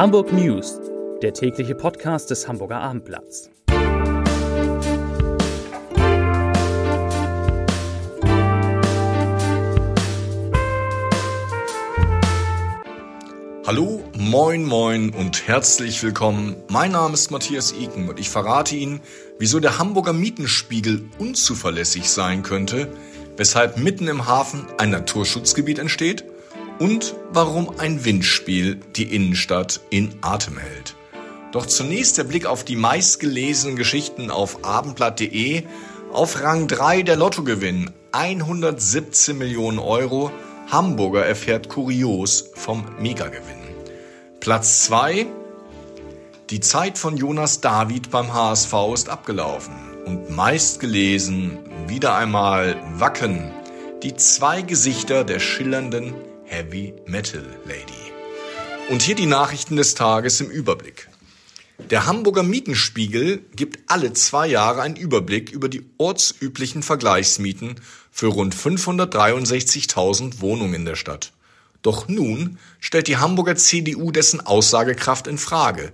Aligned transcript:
Hamburg 0.00 0.32
News, 0.32 0.80
der 1.20 1.34
tägliche 1.34 1.74
Podcast 1.74 2.30
des 2.30 2.48
Hamburger 2.48 2.80
Abendblatts. 2.80 3.50
Hallo, 13.66 14.02
moin, 14.16 14.64
moin 14.64 15.10
und 15.10 15.46
herzlich 15.46 16.02
willkommen. 16.02 16.56
Mein 16.70 16.92
Name 16.92 17.12
ist 17.12 17.30
Matthias 17.30 17.74
Iken 17.78 18.08
und 18.08 18.18
ich 18.18 18.30
verrate 18.30 18.76
Ihnen, 18.76 19.02
wieso 19.38 19.60
der 19.60 19.78
Hamburger 19.78 20.14
Mietenspiegel 20.14 21.10
unzuverlässig 21.18 22.08
sein 22.08 22.42
könnte, 22.42 22.88
weshalb 23.36 23.76
mitten 23.76 24.08
im 24.08 24.26
Hafen 24.26 24.66
ein 24.78 24.88
Naturschutzgebiet 24.88 25.78
entsteht 25.78 26.24
und 26.80 27.14
warum 27.32 27.78
ein 27.78 28.04
Windspiel 28.04 28.80
die 28.96 29.14
Innenstadt 29.14 29.80
in 29.90 30.16
Atem 30.22 30.58
hält. 30.58 30.96
Doch 31.52 31.66
zunächst 31.66 32.18
der 32.18 32.24
Blick 32.24 32.46
auf 32.46 32.64
die 32.64 32.76
meistgelesenen 32.76 33.76
Geschichten 33.76 34.30
auf 34.30 34.64
abendblatt.de. 34.64 35.64
Auf 36.12 36.42
Rang 36.42 36.66
3 36.66 37.02
der 37.02 37.16
Lottogewinn 37.16 37.90
117 38.12 39.36
Millionen 39.36 39.78
Euro. 39.78 40.32
Hamburger 40.68 41.24
erfährt 41.26 41.68
kurios 41.68 42.50
vom 42.54 42.84
Megagewinn. 43.00 43.60
Platz 44.40 44.84
2. 44.84 45.26
Die 46.48 46.60
Zeit 46.60 46.98
von 46.98 47.16
Jonas 47.16 47.60
David 47.60 48.10
beim 48.10 48.32
HSV 48.32 48.72
ist 48.94 49.08
abgelaufen. 49.08 49.74
Und 50.06 50.30
meistgelesen 50.30 51.58
wieder 51.86 52.14
einmal 52.14 52.76
Wacken. 52.94 53.52
Die 54.02 54.16
zwei 54.16 54.62
Gesichter 54.62 55.24
der 55.24 55.40
schillernden 55.40 56.14
Heavy 56.60 56.92
Metal 57.06 57.42
Lady. 57.64 58.12
Und 58.90 59.00
hier 59.00 59.14
die 59.14 59.24
Nachrichten 59.24 59.76
des 59.76 59.94
Tages 59.94 60.42
im 60.42 60.50
Überblick. 60.50 61.08
Der 61.88 62.04
Hamburger 62.04 62.42
Mietenspiegel 62.42 63.38
gibt 63.56 63.78
alle 63.86 64.12
zwei 64.12 64.46
Jahre 64.46 64.82
einen 64.82 64.96
Überblick 64.96 65.52
über 65.52 65.70
die 65.70 65.86
ortsüblichen 65.96 66.82
Vergleichsmieten 66.82 67.76
für 68.10 68.26
rund 68.26 68.54
563.000 68.54 70.42
Wohnungen 70.42 70.74
in 70.74 70.84
der 70.84 70.96
Stadt. 70.96 71.32
Doch 71.80 72.08
nun 72.08 72.58
stellt 72.78 73.08
die 73.08 73.16
Hamburger 73.16 73.56
CDU 73.56 74.10
dessen 74.10 74.42
Aussagekraft 74.42 75.28
in 75.28 75.38
Frage, 75.38 75.92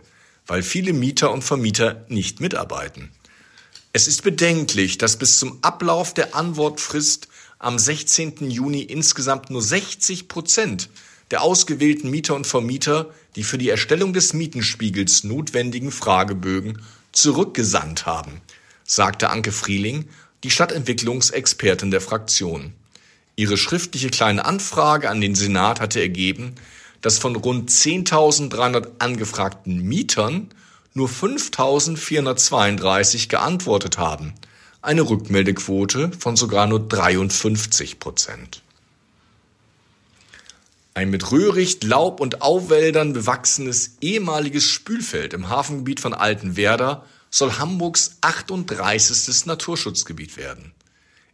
weil 0.48 0.64
viele 0.64 0.92
Mieter 0.92 1.30
und 1.30 1.44
Vermieter 1.44 2.04
nicht 2.08 2.40
mitarbeiten. 2.40 3.12
Es 3.96 4.06
ist 4.06 4.24
bedenklich, 4.24 4.98
dass 4.98 5.16
bis 5.16 5.38
zum 5.38 5.56
Ablauf 5.62 6.12
der 6.12 6.34
Antwortfrist 6.34 7.28
am 7.58 7.78
16. 7.78 8.50
Juni 8.50 8.82
insgesamt 8.82 9.48
nur 9.48 9.62
60 9.62 10.28
Prozent 10.28 10.90
der 11.30 11.40
ausgewählten 11.40 12.10
Mieter 12.10 12.34
und 12.34 12.46
Vermieter 12.46 13.08
die 13.36 13.42
für 13.42 13.56
die 13.56 13.70
Erstellung 13.70 14.12
des 14.12 14.34
Mietenspiegels 14.34 15.24
notwendigen 15.24 15.90
Fragebögen 15.90 16.82
zurückgesandt 17.12 18.04
haben, 18.04 18.42
sagte 18.84 19.30
Anke 19.30 19.50
Frieling, 19.50 20.04
die 20.44 20.50
Stadtentwicklungsexpertin 20.50 21.90
der 21.90 22.02
Fraktion. 22.02 22.74
Ihre 23.34 23.56
schriftliche 23.56 24.10
kleine 24.10 24.44
Anfrage 24.44 25.08
an 25.08 25.22
den 25.22 25.34
Senat 25.34 25.80
hatte 25.80 26.02
ergeben, 26.02 26.54
dass 27.00 27.16
von 27.16 27.34
rund 27.34 27.70
10.300 27.70 28.88
angefragten 28.98 29.78
Mietern 29.80 30.50
nur 30.96 31.08
5.432 31.08 33.28
geantwortet 33.28 33.98
haben– 33.98 34.34
eine 34.86 35.02
Rückmeldequote 35.02 36.12
von 36.16 36.36
sogar 36.36 36.68
nur 36.68 36.78
53 36.78 37.98
Prozent. 37.98 38.62
Ein 40.94 41.10
mit 41.10 41.32
Röhricht, 41.32 41.82
Laub 41.82 42.20
und 42.20 42.40
Auwäldern 42.40 43.12
bewachsenes 43.12 43.96
ehemaliges 44.00 44.64
Spülfeld 44.64 45.34
im 45.34 45.48
Hafengebiet 45.48 45.98
von 45.98 46.14
Altenwerder 46.14 47.04
soll 47.30 47.58
Hamburgs 47.58 48.18
38. 48.20 49.46
Naturschutzgebiet 49.46 50.36
werden. 50.36 50.70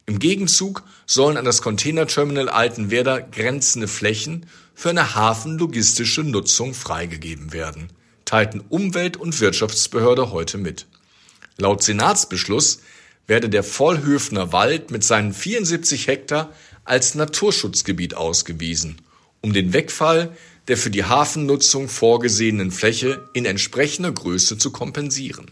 Im 0.06 0.18
Gegenzug 0.18 0.82
sollen 1.06 1.36
an 1.36 1.44
das 1.44 1.60
Containerterminal 1.60 2.48
Altenwerder 2.48 3.20
grenzende 3.20 3.86
Flächen 3.86 4.46
für 4.74 4.90
eine 4.90 5.14
hafenlogistische 5.14 6.22
Nutzung 6.22 6.72
freigegeben 6.72 7.52
werden, 7.52 7.90
teilten 8.32 8.62
Umwelt- 8.70 9.18
und 9.18 9.38
Wirtschaftsbehörde 9.40 10.30
heute 10.30 10.56
mit. 10.56 10.86
Laut 11.58 11.82
Senatsbeschluss 11.82 12.80
werde 13.26 13.50
der 13.50 13.62
Vollhöfner 13.62 14.54
Wald 14.54 14.90
mit 14.90 15.04
seinen 15.04 15.34
74 15.34 16.06
Hektar 16.06 16.50
als 16.82 17.14
Naturschutzgebiet 17.14 18.14
ausgewiesen, 18.14 19.02
um 19.42 19.52
den 19.52 19.74
Wegfall 19.74 20.34
der 20.66 20.78
für 20.78 20.88
die 20.88 21.04
Hafennutzung 21.04 21.90
vorgesehenen 21.90 22.70
Fläche 22.70 23.28
in 23.34 23.44
entsprechender 23.44 24.12
Größe 24.12 24.56
zu 24.56 24.70
kompensieren. 24.72 25.50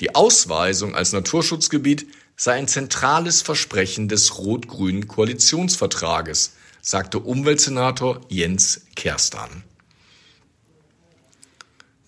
Die 0.00 0.12
Ausweisung 0.16 0.96
als 0.96 1.12
Naturschutzgebiet 1.12 2.04
sei 2.36 2.54
ein 2.54 2.66
zentrales 2.66 3.42
Versprechen 3.42 4.08
des 4.08 4.38
rot-grünen 4.38 5.06
Koalitionsvertrages, 5.06 6.56
sagte 6.82 7.20
Umweltsenator 7.20 8.22
Jens 8.28 8.80
Kerstan. 8.96 9.62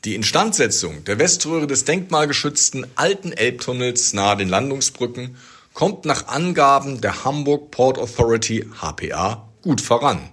Die 0.05 0.15
Instandsetzung 0.15 1.03
der 1.05 1.19
Weströhre 1.19 1.67
des 1.67 1.85
denkmalgeschützten 1.85 2.87
alten 2.95 3.33
Elbtunnels 3.33 4.13
nahe 4.13 4.37
den 4.37 4.49
Landungsbrücken 4.49 5.37
kommt 5.75 6.05
nach 6.05 6.29
Angaben 6.29 7.01
der 7.01 7.25
Hamburg 7.25 7.73
Port 7.73 7.99
Authority 7.99 8.65
HPA 8.81 9.49
gut 9.61 9.81
voran. 9.81 10.31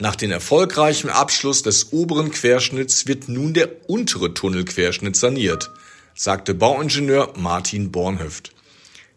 Nach 0.00 0.16
dem 0.16 0.32
erfolgreichen 0.32 1.10
Abschluss 1.10 1.62
des 1.62 1.92
oberen 1.92 2.32
Querschnitts 2.32 3.06
wird 3.06 3.28
nun 3.28 3.54
der 3.54 3.88
untere 3.88 4.34
Tunnelquerschnitt 4.34 5.14
saniert, 5.14 5.70
sagte 6.16 6.52
Bauingenieur 6.52 7.34
Martin 7.36 7.92
Bornhöft. 7.92 8.52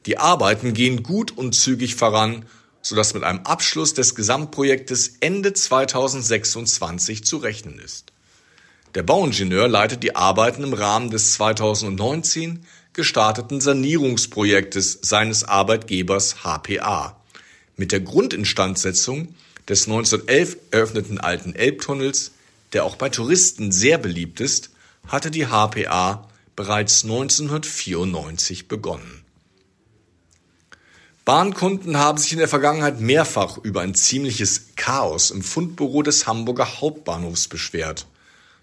Die 0.05 0.19
Arbeiten 0.19 0.75
gehen 0.75 1.01
gut 1.01 1.35
und 1.35 1.55
zügig 1.55 1.95
voran, 1.95 2.45
sodass 2.83 3.15
mit 3.15 3.23
einem 3.23 3.39
Abschluss 3.45 3.95
des 3.95 4.13
Gesamtprojektes 4.13 5.17
Ende 5.21 5.53
2026 5.53 7.25
zu 7.25 7.37
rechnen 7.37 7.79
ist. 7.79 8.13
Der 8.95 9.03
Bauingenieur 9.03 9.67
leitet 9.67 10.03
die 10.03 10.15
Arbeiten 10.15 10.63
im 10.63 10.73
Rahmen 10.73 11.11
des 11.11 11.33
2019 11.33 12.65
gestarteten 12.93 13.59
Sanierungsprojektes 13.59 14.99
seines 15.01 15.43
Arbeitgebers 15.43 16.45
HPA. 16.45 17.17
Mit 17.75 17.91
der 17.91 17.99
Grundinstandsetzung 17.99 19.35
des 19.67 19.87
1911 19.87 20.57
eröffneten 20.71 21.19
alten 21.19 21.53
Elbtunnels, 21.53 22.31
der 22.71 22.85
auch 22.85 22.95
bei 22.95 23.09
Touristen 23.09 23.73
sehr 23.73 23.97
beliebt 23.97 24.39
ist, 24.39 24.69
hatte 25.07 25.29
die 25.29 25.47
HPA 25.47 26.29
bereits 26.55 27.03
1994 27.03 28.69
begonnen. 28.69 29.25
Bahnkunden 31.25 31.97
haben 31.97 32.17
sich 32.17 32.31
in 32.31 32.39
der 32.39 32.47
Vergangenheit 32.47 33.01
mehrfach 33.01 33.57
über 33.57 33.81
ein 33.81 33.93
ziemliches 33.93 34.67
Chaos 34.77 35.31
im 35.31 35.41
Fundbüro 35.41 36.01
des 36.01 36.27
Hamburger 36.27 36.79
Hauptbahnhofs 36.79 37.49
beschwert. 37.49 38.05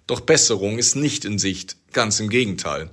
Doch 0.06 0.20
Besserung 0.20 0.78
ist 0.78 0.96
nicht 0.96 1.24
in 1.24 1.38
Sicht, 1.38 1.76
ganz 1.92 2.18
im 2.18 2.28
Gegenteil. 2.28 2.90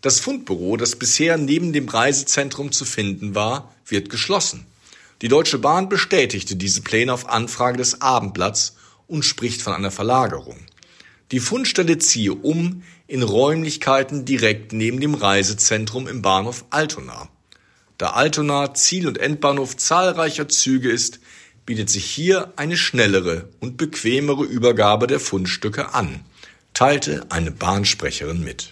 Das 0.00 0.20
Fundbüro, 0.20 0.76
das 0.76 0.96
bisher 0.96 1.36
neben 1.36 1.72
dem 1.72 1.88
Reisezentrum 1.88 2.72
zu 2.72 2.84
finden 2.84 3.34
war, 3.34 3.74
wird 3.86 4.10
geschlossen. 4.10 4.66
Die 5.22 5.28
Deutsche 5.28 5.58
Bahn 5.58 5.88
bestätigte 5.88 6.56
diese 6.56 6.82
Pläne 6.82 7.12
auf 7.12 7.28
Anfrage 7.28 7.78
des 7.78 8.00
Abendblatts 8.00 8.76
und 9.06 9.24
spricht 9.24 9.62
von 9.62 9.72
einer 9.72 9.90
Verlagerung. 9.90 10.58
Die 11.32 11.40
Fundstelle 11.40 11.98
ziehe 11.98 12.32
um 12.32 12.82
in 13.06 13.22
Räumlichkeiten 13.22 14.24
direkt 14.24 14.72
neben 14.72 15.00
dem 15.00 15.14
Reisezentrum 15.14 16.06
im 16.06 16.22
Bahnhof 16.22 16.64
Altona. 16.70 17.28
Da 17.98 18.10
Altona 18.10 18.74
Ziel- 18.74 19.08
und 19.08 19.18
Endbahnhof 19.18 19.76
zahlreicher 19.76 20.48
Züge 20.48 20.90
ist, 20.90 21.18
bietet 21.66 21.90
sich 21.90 22.04
hier 22.04 22.52
eine 22.56 22.76
schnellere 22.76 23.48
und 23.60 23.76
bequemere 23.76 24.44
Übergabe 24.44 25.06
der 25.06 25.20
Fundstücke 25.20 25.94
an 25.94 26.20
teilte 26.78 27.26
eine 27.30 27.50
Bahnsprecherin 27.50 28.44
mit. 28.44 28.70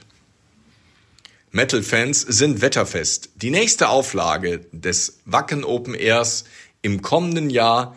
Metal-Fans 1.50 2.20
sind 2.20 2.60
wetterfest. 2.60 3.30
Die 3.34 3.50
nächste 3.50 3.88
Auflage 3.88 4.60
des 4.70 5.18
Wacken 5.24 5.64
Open 5.64 5.92
Airs 5.92 6.44
im 6.82 7.02
kommenden 7.02 7.50
Jahr 7.50 7.96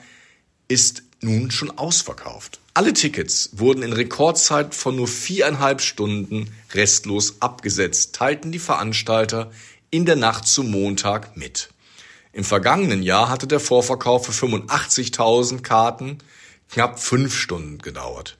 ist 0.67 1.03
nun 1.21 1.51
schon 1.51 1.69
ausverkauft. 1.77 2.59
Alle 2.73 2.93
Tickets 2.93 3.51
wurden 3.53 3.83
in 3.83 3.93
Rekordzeit 3.93 4.73
von 4.73 4.95
nur 4.95 5.07
viereinhalb 5.07 5.79
Stunden 5.79 6.49
restlos 6.73 7.39
abgesetzt, 7.39 8.15
teilten 8.15 8.51
die 8.51 8.57
Veranstalter 8.57 9.51
in 9.91 10.07
der 10.07 10.15
Nacht 10.15 10.47
zum 10.47 10.71
Montag 10.71 11.37
mit. 11.37 11.69
Im 12.33 12.43
vergangenen 12.43 13.03
Jahr 13.03 13.29
hatte 13.29 13.45
der 13.45 13.59
Vorverkauf 13.59 14.25
für 14.25 14.47
85.000 14.47 15.61
Karten 15.61 16.17
knapp 16.67 16.99
fünf 16.99 17.37
Stunden 17.37 17.77
gedauert. 17.77 18.39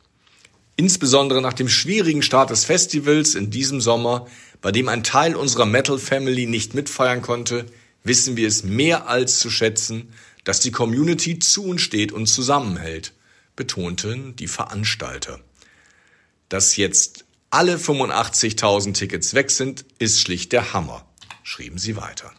Insbesondere 0.80 1.42
nach 1.42 1.52
dem 1.52 1.68
schwierigen 1.68 2.22
Start 2.22 2.52
des 2.52 2.64
Festivals 2.64 3.36
in 3.36 3.50
diesem 3.50 3.82
Sommer, 3.82 4.28
bei 4.62 4.72
dem 4.72 4.88
ein 4.88 5.04
Teil 5.04 5.36
unserer 5.36 5.66
Metal 5.66 6.00
Family 6.00 6.46
nicht 6.46 6.74
mitfeiern 6.74 7.22
konnte, 7.22 7.66
wissen 8.06 8.38
wir 8.38 8.48
es 8.48 8.64
mehr 8.64 9.10
als 9.10 9.40
zu 9.40 9.50
schätzen, 9.50 10.14
dass 10.46 10.62
die 10.62 10.72
Community 10.72 11.38
zu 11.38 11.66
uns 11.66 11.82
steht 11.82 12.14
und 12.14 12.28
zusammenhält, 12.28 13.12
betonten 13.58 14.38
die 14.38 14.48
Veranstalter. 14.48 15.42
Dass 16.48 16.78
jetzt 16.78 17.26
alle 17.50 17.76
85.000 17.76 18.94
Tickets 18.94 19.34
weg 19.34 19.52
sind, 19.52 19.84
ist 19.98 20.22
schlicht 20.22 20.54
der 20.54 20.72
Hammer, 20.72 21.06
schrieben 21.44 21.78
sie 21.78 21.98
weiter. 21.98 22.32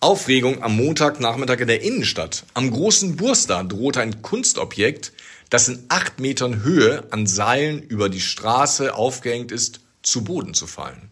Aufregung 0.00 0.62
am 0.62 0.76
Montagnachmittag 0.76 1.58
in 1.58 1.66
der 1.66 1.82
Innenstadt. 1.82 2.44
Am 2.54 2.70
großen 2.70 3.16
Burster 3.16 3.64
drohte 3.64 4.00
ein 4.00 4.22
Kunstobjekt, 4.22 5.12
das 5.50 5.66
in 5.66 5.84
acht 5.88 6.20
Metern 6.20 6.62
Höhe 6.62 7.08
an 7.10 7.26
Seilen 7.26 7.82
über 7.82 8.08
die 8.08 8.20
Straße 8.20 8.94
aufgehängt 8.94 9.50
ist, 9.50 9.80
zu 10.04 10.22
Boden 10.22 10.54
zu 10.54 10.68
fallen. 10.68 11.10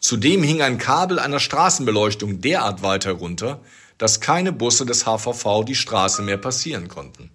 Zudem 0.00 0.42
hing 0.42 0.62
ein 0.62 0.78
Kabel 0.78 1.18
einer 1.18 1.40
Straßenbeleuchtung 1.40 2.40
derart 2.40 2.82
weit 2.82 3.04
herunter, 3.04 3.60
dass 3.98 4.20
keine 4.20 4.52
Busse 4.52 4.86
des 4.86 5.04
HVV 5.04 5.64
die 5.66 5.74
Straße 5.74 6.22
mehr 6.22 6.38
passieren 6.38 6.88
konnten. 6.88 7.30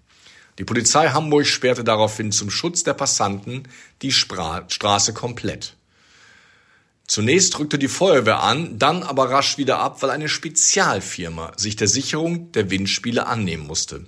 Die 0.58 0.66
Polizei 0.66 1.10
Hamburg 1.10 1.46
sperrte 1.46 1.84
daraufhin 1.84 2.32
zum 2.32 2.50
Schutz 2.50 2.84
der 2.84 2.96
Passanten 2.96 3.68
die 4.02 4.12
Spra 4.12 4.66
Straße 4.68 5.14
komplett. 5.14 5.77
Zunächst 7.08 7.58
rückte 7.58 7.80
die 7.80 7.88
Feuerwehr 7.88 8.44
an, 8.44 8.78
dann 8.78 9.02
aber 9.02 9.32
rasch 9.32 9.58
wieder 9.58 9.80
ab, 9.80 10.02
weil 10.02 10.10
eine 10.10 10.28
Spezialfirma 10.28 11.54
sich 11.56 11.78
der 11.78 11.88
Sicherung 11.88 12.52
der 12.52 12.70
Windspiele 12.70 13.26
annehmen 13.28 13.66
musste. 13.66 14.06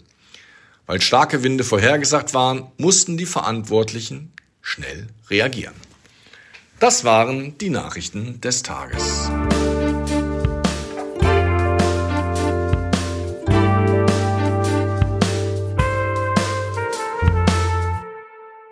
Weil 0.86 1.01
starke 1.01 1.42
Winde 1.42 1.63
vorhergesagt 1.63 2.34
waren, 2.34 2.72
mussten 2.78 3.18
die 3.18 3.25
Verantwortlichen 3.25 4.34
schnell 4.62 5.07
reagieren. 5.30 5.75
Das 6.80 7.06
waren 7.06 7.57
die 7.57 7.69
Nachrichten 7.69 8.42
des 8.42 8.63
Tages. 8.63 9.30